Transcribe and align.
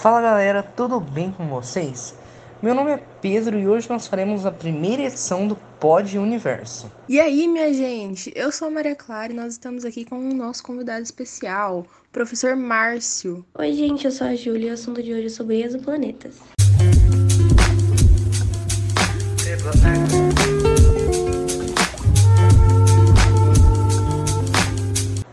Fala 0.00 0.22
galera, 0.22 0.62
tudo 0.62 0.98
bem 0.98 1.30
com 1.30 1.46
vocês? 1.46 2.14
Meu 2.62 2.74
nome 2.74 2.92
é 2.92 3.02
Pedro 3.20 3.58
e 3.58 3.68
hoje 3.68 3.86
nós 3.86 4.06
faremos 4.06 4.46
a 4.46 4.50
primeira 4.50 5.02
edição 5.02 5.46
do 5.46 5.54
Pod 5.78 6.16
Universo. 6.16 6.90
E 7.06 7.20
aí, 7.20 7.46
minha 7.46 7.70
gente? 7.74 8.32
Eu 8.34 8.50
sou 8.50 8.68
a 8.68 8.70
Maria 8.70 8.96
Clara 8.96 9.30
e 9.30 9.36
nós 9.36 9.52
estamos 9.52 9.84
aqui 9.84 10.06
com 10.06 10.18
o 10.18 10.32
nosso 10.32 10.62
convidado 10.62 11.02
especial, 11.02 11.80
o 11.80 12.10
professor 12.10 12.56
Márcio. 12.56 13.44
Oi, 13.58 13.74
gente, 13.74 14.06
eu 14.06 14.10
sou 14.10 14.26
a 14.26 14.34
Júlia 14.34 14.68
e 14.68 14.70
o 14.70 14.72
assunto 14.72 15.02
de 15.02 15.12
hoje 15.12 15.26
é 15.26 15.28
sobre 15.28 15.62
exoplanetas. 15.62 16.38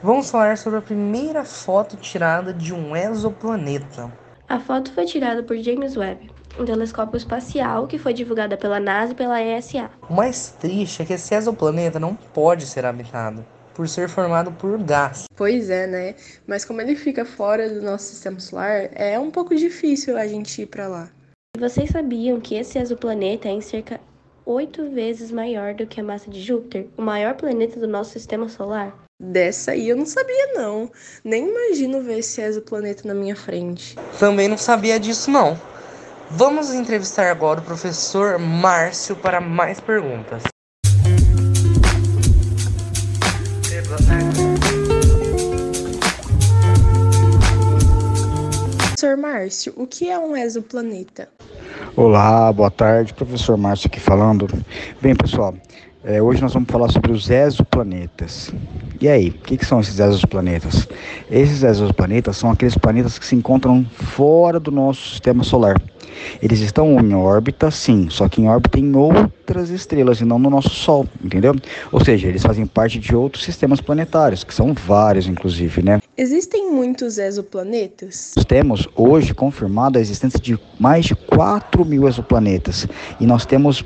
Vamos 0.04 0.30
falar 0.30 0.58
sobre 0.58 0.80
a 0.80 0.82
primeira 0.82 1.46
foto 1.46 1.96
tirada 1.96 2.54
de 2.54 2.74
um 2.74 2.94
exoplaneta. 2.94 4.27
A 4.50 4.62
foto 4.62 4.94
foi 4.94 5.04
tirada 5.04 5.44
por 5.44 5.58
James 5.58 5.98
Webb, 5.98 6.32
um 6.58 6.64
telescópio 6.64 7.18
espacial 7.18 7.86
que 7.86 7.98
foi 7.98 8.14
divulgada 8.14 8.56
pela 8.56 8.80
NASA 8.80 9.12
e 9.12 9.16
pela 9.16 9.42
ESA. 9.42 9.92
O 10.10 10.14
mais 10.14 10.52
triste 10.58 11.02
é 11.02 11.06
que 11.06 11.12
esse 11.12 11.36
exoplaneta 11.36 12.00
não 12.00 12.16
pode 12.16 12.66
ser 12.66 12.86
habitado, 12.86 13.46
por 13.74 13.90
ser 13.90 14.08
formado 14.08 14.50
por 14.54 14.82
gás. 14.82 15.26
Pois 15.36 15.70
é, 15.70 15.86
né? 15.86 16.16
Mas 16.48 16.64
como 16.64 16.80
ele 16.80 16.96
fica 16.96 17.26
fora 17.26 17.70
do 17.70 17.82
nosso 17.82 18.06
sistema 18.06 18.40
solar, 18.40 18.90
é 18.94 19.20
um 19.20 19.30
pouco 19.30 19.54
difícil 19.54 20.18
a 20.18 20.26
gente 20.26 20.62
ir 20.62 20.68
para 20.68 20.88
lá. 20.88 21.10
Vocês 21.60 21.90
sabiam 21.90 22.40
que 22.40 22.56
esse 22.56 22.80
exoplaneta 22.80 23.50
é 23.50 23.52
em 23.52 23.60
cerca 23.60 24.00
oito 24.46 24.90
vezes 24.92 25.30
maior 25.30 25.74
do 25.74 25.86
que 25.86 26.00
a 26.00 26.04
massa 26.04 26.32
de 26.32 26.42
Júpiter, 26.42 26.88
o 26.98 27.02
maior 27.02 27.36
planeta 27.36 27.78
do 27.78 27.88
nosso 27.88 28.12
sistema 28.12 28.48
solar? 28.48 29.07
Dessa 29.20 29.72
aí 29.72 29.90
eu 29.90 29.98
não 29.98 30.06
sabia, 30.06 30.54
não. 30.54 30.92
Nem 31.24 31.50
imagino 31.50 32.04
ver 32.04 32.20
esse 32.20 32.40
exoplaneta 32.40 33.08
na 33.08 33.16
minha 33.16 33.36
frente. 33.36 33.96
Também 34.20 34.48
não 34.48 34.60
sabia 34.60 35.00
disso, 35.00 35.32
não. 35.32 35.60
Vamos 36.30 36.72
entrevistar 36.72 37.32
agora 37.32 37.60
o 37.60 37.64
professor 37.64 38.38
Márcio 38.38 39.16
para 39.16 39.42
mais 39.42 39.80
perguntas. 39.80 40.44
Professor 48.78 49.18
Márcio, 49.18 49.74
o 49.76 49.88
que 49.88 50.10
é 50.10 50.20
um 50.20 50.38
exoplaneta? 50.38 51.28
Olá, 51.98 52.54
boa 52.54 52.70
tarde, 52.70 53.12
professor 53.12 53.58
Márcio 53.58 53.88
aqui 53.88 54.00
falando. 54.00 54.48
Bem, 55.02 55.16
pessoal, 55.16 55.56
é, 56.04 56.22
hoje 56.22 56.40
nós 56.40 56.54
vamos 56.54 56.70
falar 56.70 56.92
sobre 56.92 57.12
os 57.12 57.28
exoplanetas. 57.28 58.54
E 59.02 59.10
aí, 59.10 59.30
o 59.30 59.34
que, 59.34 59.58
que, 59.58 59.66
são 59.66 59.80
esses 59.80 60.00
exoplanetas? 60.00 60.88
Esses 61.28 61.64
exoplanetas 61.64 62.38
são 62.38 62.52
aqueles 62.52 62.78
planetas 62.78 63.18
que 63.18 63.26
se 63.26 63.36
encontram 63.36 63.84
fora 63.84 64.60
do 64.60 64.70
nosso 64.70 65.10
sistema 65.10 65.44
solar. 65.44 65.82
Eles 66.40 66.60
estão 66.60 67.00
em 67.00 67.16
órbita, 67.16 67.72
sim, 67.72 68.12
só 68.12 68.30
que 68.30 68.44
em 68.44 68.48
órbita 68.48 68.80
em 68.80 68.96
outras 68.96 69.72
estrelas 69.72 70.22
e 70.22 70.26
não 70.26 70.38
no 70.38 70.52
nosso 70.52 70.70
Sol, 70.70 71.08
entendeu? 71.24 71.56
Ou 71.92 72.06
seja, 72.06 72.28
eles 72.28 72.44
fazem 72.44 72.68
parte 72.68 73.00
de 73.00 73.16
outros 73.16 73.44
sistemas 73.44 73.82
planetários, 73.82 74.44
que 74.44 74.54
são 74.54 74.72
vários, 74.72 75.26
inclusive, 75.26 75.82
né? 75.82 76.00
Existem 76.20 76.72
muitos 76.72 77.20
exoplanetas? 77.20 78.34
Nós 78.36 78.44
temos 78.44 78.88
hoje 78.96 79.36
confirmado 79.36 80.00
a 80.00 80.02
existência 80.02 80.40
de 80.40 80.60
mais 80.80 81.06
de 81.06 81.16
4 81.16 81.86
mil 81.86 82.08
exoplanetas 82.08 82.88
e 83.20 83.28
nós 83.28 83.46
temos 83.46 83.86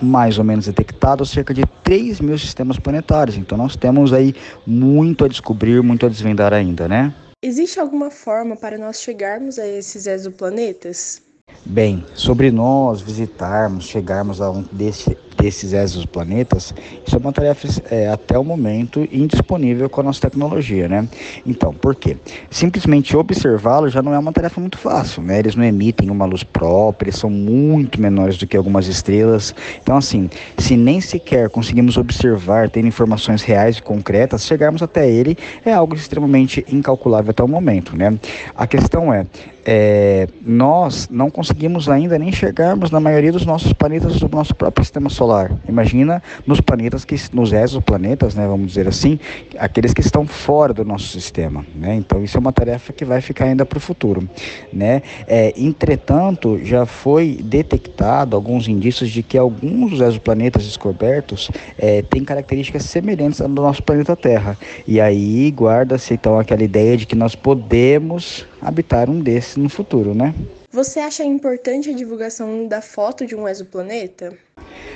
mais 0.00 0.38
ou 0.38 0.44
menos 0.44 0.66
detectados 0.66 1.30
cerca 1.30 1.52
de 1.52 1.64
3 1.82 2.20
mil 2.20 2.38
sistemas 2.38 2.78
planetários. 2.78 3.36
Então 3.36 3.58
nós 3.58 3.74
temos 3.74 4.12
aí 4.12 4.32
muito 4.64 5.24
a 5.24 5.28
descobrir, 5.28 5.82
muito 5.82 6.06
a 6.06 6.08
desvendar 6.08 6.52
ainda, 6.52 6.86
né? 6.86 7.12
Existe 7.42 7.80
alguma 7.80 8.12
forma 8.12 8.56
para 8.56 8.78
nós 8.78 9.02
chegarmos 9.02 9.58
a 9.58 9.66
esses 9.66 10.06
exoplanetas? 10.06 11.20
Bem, 11.64 12.04
sobre 12.14 12.50
nós 12.50 13.00
visitarmos, 13.00 13.84
chegarmos 13.84 14.40
a 14.40 14.50
um 14.50 14.64
desse, 14.72 15.16
desses 15.38 15.72
exoplanetas, 15.72 16.74
isso 17.06 17.14
é 17.14 17.18
uma 17.18 17.32
tarefa 17.32 17.68
é, 17.88 18.08
até 18.08 18.36
o 18.36 18.42
momento 18.42 19.08
indisponível 19.12 19.88
com 19.88 20.00
a 20.00 20.04
nossa 20.04 20.20
tecnologia, 20.20 20.88
né? 20.88 21.08
Então, 21.46 21.72
por 21.72 21.94
quê? 21.94 22.16
Simplesmente 22.50 23.16
observá-lo 23.16 23.88
já 23.88 24.02
não 24.02 24.12
é 24.12 24.18
uma 24.18 24.32
tarefa 24.32 24.60
muito 24.60 24.76
fácil, 24.76 25.22
né? 25.22 25.38
Eles 25.38 25.54
não 25.54 25.62
emitem 25.62 26.10
uma 26.10 26.24
luz 26.24 26.42
própria, 26.42 27.10
eles 27.10 27.20
são 27.20 27.30
muito 27.30 28.00
menores 28.00 28.36
do 28.36 28.46
que 28.46 28.56
algumas 28.56 28.88
estrelas. 28.88 29.54
Então, 29.80 29.96
assim, 29.96 30.28
se 30.58 30.76
nem 30.76 31.00
sequer 31.00 31.48
conseguimos 31.48 31.96
observar, 31.96 32.70
tendo 32.70 32.88
informações 32.88 33.42
reais 33.42 33.78
e 33.78 33.82
concretas, 33.82 34.44
chegarmos 34.44 34.82
até 34.82 35.08
ele 35.08 35.38
é 35.64 35.72
algo 35.72 35.94
extremamente 35.94 36.66
incalculável 36.68 37.30
até 37.30 37.42
o 37.42 37.48
momento, 37.48 37.96
né? 37.96 38.18
A 38.56 38.66
questão 38.66 39.14
é, 39.14 39.26
é, 39.64 40.28
nós 40.44 41.08
não 41.08 41.30
conseguimos 41.30 41.51
ainda 41.90 42.18
nem 42.18 42.32
chegarmos 42.32 42.90
na 42.90 43.00
maioria 43.00 43.32
dos 43.32 43.46
nossos 43.46 43.72
planetas 43.72 44.18
do 44.18 44.28
nosso 44.28 44.54
próprio 44.54 44.84
sistema 44.84 45.08
solar. 45.08 45.52
Imagina 45.68 46.22
nos 46.46 46.60
planetas 46.60 47.04
que, 47.04 47.16
nos 47.32 47.52
exoplanetas, 47.52 48.34
né, 48.34 48.46
vamos 48.46 48.68
dizer 48.68 48.88
assim, 48.88 49.18
aqueles 49.58 49.92
que 49.92 50.00
estão 50.00 50.26
fora 50.26 50.72
do 50.72 50.84
nosso 50.84 51.08
sistema. 51.08 51.64
Né? 51.74 51.94
Então 51.94 52.22
isso 52.22 52.36
é 52.36 52.40
uma 52.40 52.52
tarefa 52.52 52.92
que 52.92 53.04
vai 53.04 53.20
ficar 53.20 53.46
ainda 53.46 53.64
para 53.64 53.78
o 53.78 53.80
futuro. 53.80 54.28
Né? 54.72 55.02
É, 55.26 55.52
entretanto, 55.56 56.60
já 56.64 56.86
foi 56.86 57.38
detectado 57.42 58.36
alguns 58.36 58.68
indícios 58.68 59.10
de 59.10 59.22
que 59.22 59.38
alguns 59.38 59.90
dos 59.90 60.00
exoplanetas 60.00 60.64
descobertos 60.64 61.50
é, 61.78 62.02
têm 62.02 62.24
características 62.24 62.84
semelhantes 62.84 63.40
ao 63.40 63.48
nosso 63.48 63.82
planeta 63.82 64.16
Terra. 64.16 64.56
E 64.86 65.00
aí 65.00 65.50
guarda-se 65.50 66.14
então 66.14 66.38
aquela 66.38 66.62
ideia 66.62 66.96
de 66.96 67.06
que 67.06 67.14
nós 67.14 67.34
podemos 67.34 68.46
habitar 68.60 69.10
um 69.10 69.20
desses 69.20 69.56
no 69.56 69.68
futuro, 69.68 70.14
né? 70.14 70.34
Você 70.72 71.00
acha 71.00 71.22
importante 71.22 71.90
a 71.90 71.92
divulgação 71.92 72.66
da 72.66 72.80
foto 72.80 73.26
de 73.26 73.36
um 73.36 73.46
exoplaneta? 73.46 74.38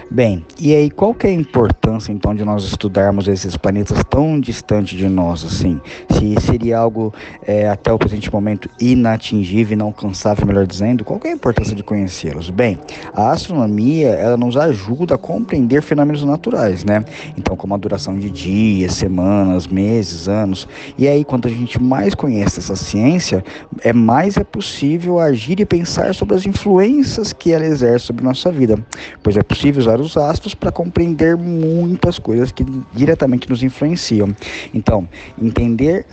Bem, 0.08 0.46
e 0.60 0.72
aí 0.72 0.88
qual 0.88 1.12
que 1.12 1.26
é 1.26 1.30
a 1.30 1.32
importância 1.32 2.12
então 2.12 2.32
de 2.32 2.44
nós 2.44 2.62
estudarmos 2.62 3.26
esses 3.26 3.56
planetas 3.56 4.04
tão 4.08 4.38
distantes 4.38 4.96
de 4.96 5.08
nós 5.08 5.44
assim? 5.44 5.80
Se 6.12 6.40
seria 6.46 6.78
algo 6.78 7.12
é, 7.44 7.68
até 7.68 7.92
o 7.92 7.98
presente 7.98 8.32
momento 8.32 8.70
inatingível, 8.80 9.74
inalcançável, 9.74 10.46
melhor 10.46 10.64
dizendo, 10.64 11.04
qual 11.04 11.18
que 11.18 11.26
é 11.26 11.32
a 11.32 11.34
importância 11.34 11.74
de 11.74 11.82
conhecê-los? 11.82 12.50
Bem, 12.50 12.78
a 13.14 13.32
astronomia 13.32 14.10
ela 14.10 14.36
nos 14.36 14.56
ajuda 14.56 15.16
a 15.16 15.18
compreender 15.18 15.82
fenômenos 15.82 16.22
naturais, 16.22 16.84
né? 16.84 17.04
Então, 17.36 17.56
como 17.56 17.74
a 17.74 17.76
duração 17.76 18.16
de 18.16 18.30
dias, 18.30 18.94
semanas, 18.94 19.66
meses, 19.66 20.28
anos. 20.28 20.68
E 20.96 21.08
aí, 21.08 21.24
quanto 21.24 21.48
a 21.48 21.50
gente 21.50 21.82
mais 21.82 22.14
conhece 22.14 22.60
essa 22.60 22.76
ciência, 22.76 23.44
é 23.82 23.92
mais 23.92 24.36
é 24.36 24.44
possível 24.44 25.18
agir 25.18 25.58
e 25.58 25.66
pensar 25.66 26.14
sobre 26.14 26.36
as 26.36 26.46
influências 26.46 27.32
que 27.32 27.52
ela 27.52 27.66
exerce 27.66 28.06
sobre 28.06 28.24
nossa 28.24 28.52
vida, 28.52 28.78
pois 29.20 29.36
é 29.36 29.42
possível 29.42 29.80
usar 29.80 29.95
os 30.00 30.16
astros 30.16 30.54
para 30.54 30.72
compreender 30.72 31.36
muitas 31.36 32.18
coisas 32.18 32.52
que 32.52 32.64
diretamente 32.92 33.48
nos 33.48 33.62
influenciam. 33.62 34.34
Então, 34.72 35.08
entender 35.40 36.06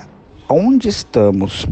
onde 0.50 0.88
estamos, 0.88 1.68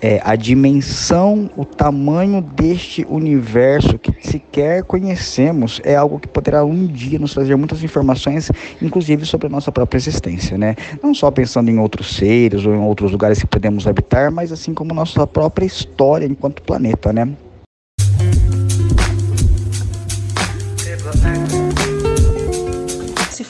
é, 0.00 0.20
a 0.24 0.36
dimensão, 0.36 1.50
o 1.56 1.64
tamanho 1.64 2.42
deste 2.42 3.06
universo 3.08 3.98
que 3.98 4.12
sequer 4.26 4.82
conhecemos 4.84 5.80
é 5.84 5.96
algo 5.96 6.18
que 6.18 6.28
poderá 6.28 6.64
um 6.64 6.86
dia 6.86 7.18
nos 7.18 7.32
trazer 7.32 7.56
muitas 7.56 7.82
informações, 7.82 8.50
inclusive 8.82 9.24
sobre 9.24 9.46
a 9.46 9.50
nossa 9.50 9.72
própria 9.72 9.98
existência, 9.98 10.58
né? 10.58 10.76
Não 11.02 11.14
só 11.14 11.30
pensando 11.30 11.70
em 11.70 11.78
outros 11.78 12.14
seres 12.16 12.66
ou 12.66 12.74
em 12.74 12.78
outros 12.78 13.10
lugares 13.12 13.38
que 13.40 13.46
podemos 13.46 13.86
habitar, 13.86 14.30
mas 14.30 14.52
assim 14.52 14.74
como 14.74 14.92
nossa 14.92 15.26
própria 15.26 15.64
história 15.64 16.26
enquanto 16.26 16.62
planeta, 16.62 17.12
né? 17.12 17.28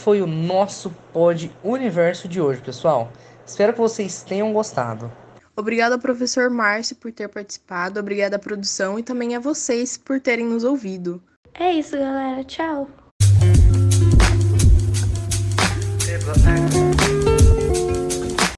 Foi 0.06 0.22
o 0.22 0.27
nosso 0.27 0.89
Pod 1.13 1.51
Universo 1.65 2.28
de 2.28 2.41
hoje, 2.41 2.60
pessoal. 2.60 3.10
Espero 3.45 3.72
que 3.72 3.80
vocês 3.80 4.22
tenham 4.22 4.53
gostado. 4.53 5.10
Obrigada 5.57 5.97
ao 5.97 6.01
professor 6.01 6.48
Márcio 6.48 6.95
por 6.95 7.10
ter 7.10 7.28
participado, 7.28 7.98
obrigada 7.98 8.36
à 8.36 8.39
produção 8.39 9.01
e 9.01 9.03
também 9.03 9.34
a 9.34 9.41
vocês 9.41 9.97
por 9.97 10.21
terem 10.21 10.47
nos 10.47 10.63
ouvido. 10.63 11.21
É 11.53 11.72
isso, 11.72 11.98
galera. 11.98 12.45
Tchau. 12.45 12.89